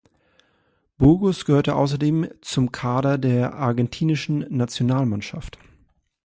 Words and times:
Burgos 0.97 1.45
gehörte 1.45 1.75
außerdem 1.75 2.27
zum 2.41 2.71
Kader 2.71 3.19
der 3.19 3.53
argentinischen 3.53 4.39
Nationalmannschaft. 4.49 5.59